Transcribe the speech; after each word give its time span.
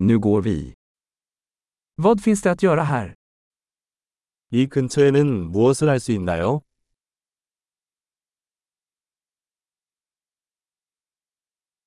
Nu 0.00 0.18
går 0.18 0.42
vi. 0.42 0.74
Vad 1.96 2.22
finns 2.22 2.42
det 2.42 2.50
att 2.50 2.62
göra 2.62 2.82
här? 2.84 3.14
이 4.50 4.66
근처에는 4.68 5.50
무엇을 5.50 5.88
할 5.88 5.98
수 5.98 6.12
있나요? 6.12 6.60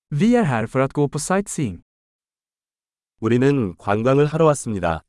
Vi 0.10 0.36
är 0.36 0.44
här 0.44 0.68
för 0.68 0.80
att 0.80 0.94
gå 0.94 1.08
på 1.10 1.20
sightseeing. 1.20 1.82
우리는 3.22 3.76
관광을 3.78 4.26
하러 4.26 4.46
왔습니다. 4.46 5.02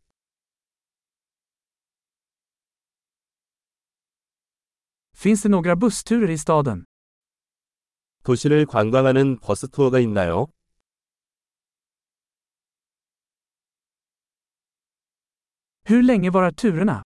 Finns 5.14 5.42
det 5.42 5.48
några 5.48 5.76
bussturer 5.76 6.30
i 6.30 6.38
staden? 6.38 6.84
도시를 8.24 8.66
관광하는 8.66 9.38
버스 9.40 9.68
투어가 9.68 9.98
있나요? 10.00 10.46
Hur 15.92 16.02
länge 16.02 16.30
varar 16.30 16.50
turerna? 16.52 17.02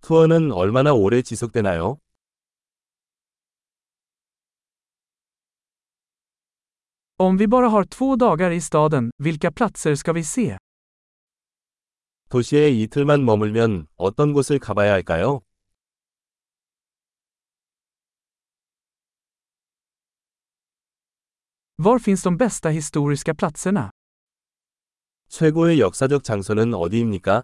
투어는 0.00 0.52
얼마나 0.52 0.92
오래 0.94 1.20
지속되나요? 1.20 1.98
Om 7.18 7.36
vi 7.36 7.46
bara 7.46 7.68
har 7.68 7.84
två 7.84 8.16
dagar 8.16 8.50
i 8.50 8.60
staden, 8.60 9.10
vilka 9.18 9.50
platser 9.50 9.94
ska 9.94 10.12
vi 10.12 10.24
se? 10.24 10.56
도시에 12.30 12.70
이틀만 12.70 13.24
머물면 13.24 13.86
어떤 13.96 14.32
곳을 14.32 14.58
가봐야 14.58 14.92
할까요? 14.92 15.40
Var 21.78 21.98
finns 21.98 22.22
de 22.22 22.30
bästa 22.38 22.70
historiska 22.70 23.34
platserna? 23.34 23.90
최고의 25.28 25.80
역사적 25.80 26.24
장소는 26.24 26.72
어디입니까? 26.72 27.42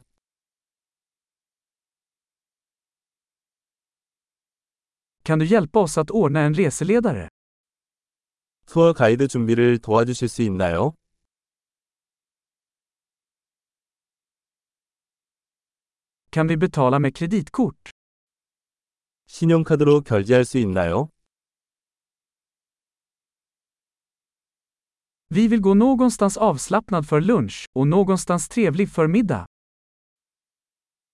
Kan 5.26 5.38
du 5.38 5.46
hjälpa 5.46 5.78
oss 5.78 5.98
att 5.98 6.10
ordna 6.10 6.40
en 6.40 6.54
reseledare? 6.54 7.28
투어 8.66 8.92
가이드 8.92 9.26
준비를 9.28 9.78
도와주실 9.78 10.28
수 10.28 10.42
있나요? 10.42 10.92
Kan 16.30 16.48
vi 16.48 16.56
betala 16.56 16.98
med 16.98 17.14
kreditkort? 17.14 17.90
신용카드로 19.26 20.02
결제할 20.02 20.44
수 20.44 20.58
있나요? 20.58 21.08
Vi 25.30 25.48
vill 25.48 25.60
gå 25.60 25.74
någonstans 25.74 26.36
avslappnad 26.36 27.06
för 27.06 27.20
lunch 27.20 27.64
och 27.72 27.86
någonstans 27.88 28.48
trevlig 28.48 28.88
för 28.90 29.06
middag. 29.08 29.46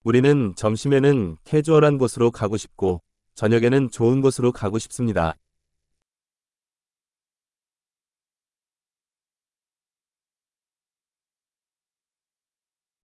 우리는 0.02 0.54
점심에는 0.56 1.36
캐주얼한 1.44 1.98
곳으로 1.98 2.30
가고 2.32 2.56
싶고, 2.56 3.00
저녁에는 3.40 3.88
좋은 3.88 4.20
곳으로 4.20 4.52
가고 4.52 4.78
싶습니다. 4.78 5.34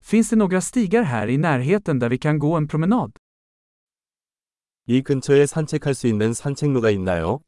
Finns 0.02 0.28
det 0.28 0.36
några 0.36 0.60
stigar 0.60 1.04
här 1.04 1.28
i 1.28 1.38
närheten 1.38 1.98
där 1.98 2.10
vi 2.10 2.18
kan 2.18 2.38
gå 2.38 2.54
en 2.56 2.68
promenad? 2.68 3.12
이 4.86 5.00
근처에 5.00 5.46
산책할 5.46 5.94
수 5.94 6.06
있는 6.06 6.34
산책로가 6.34 6.90
있나요? 6.90 7.40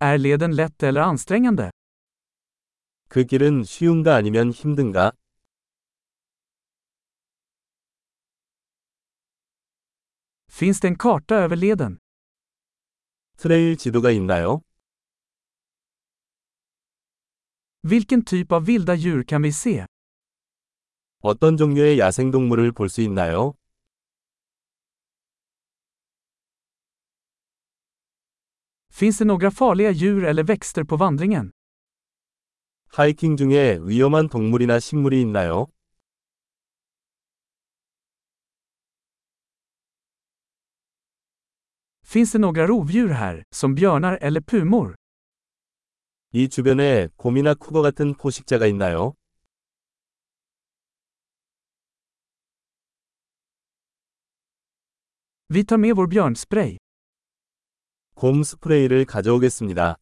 Är 0.00 0.16
leden 0.18 0.52
lätt 0.56 0.82
eller 0.82 1.02
ansträngande? 1.02 1.70
그 3.10 3.24
길은 3.26 3.64
쉬운가 3.64 4.14
아니면 4.14 4.50
힘든가? 4.50 5.12
Finns 10.60 10.80
det 10.80 10.88
en 10.88 10.96
karta 10.96 11.34
över 11.34 11.56
leden? 11.56 11.98
트레일 13.38 13.76
지도가 13.76 14.10
있나요? 14.10 14.60
Vilken 17.82 18.24
typ 18.24 18.52
av 18.52 18.66
vilda 18.66 18.96
djur 18.96 19.22
kan 19.22 19.42
vi 19.42 19.52
se? 19.52 19.86
어떤 21.22 21.56
종류의 21.56 21.98
야생동물을 21.98 22.72
볼 22.72 22.88
수 22.90 23.00
있나요? 23.00 23.54
Finns 28.92 29.18
det 29.18 29.24
några 29.24 29.50
farliga 29.50 29.92
djur 29.92 30.24
eller 30.24 30.42
växter 30.44 30.84
på 30.84 30.96
vandringen? 30.96 31.50
하이킹 32.88 33.36
중에 33.36 33.78
위험한 33.82 34.28
동물이나 34.28 34.78
식물이 34.78 35.20
있나요? 35.22 35.68
Finns 42.12 42.32
det 42.32 42.38
några 42.38 42.66
rovdjur 42.66 43.08
här, 43.08 43.42
som 43.54 43.74
björnar 43.74 44.18
eller 44.20 44.40
pumor? 44.40 44.94
이 46.32 46.48
주변에 46.48 47.08
곰이나 47.16 47.54
쿠거 47.54 47.82
같은 47.82 48.14
포식자가 48.14 48.66
있나요? 48.66 49.14
Vi 55.48 55.64
tar 55.64 55.78
med 55.78 55.94
vår 55.96 56.06
björnspray. 56.08 56.78
곰 58.14 58.42
스프레이를 58.42 59.04
가져오겠습니다. 59.04 59.96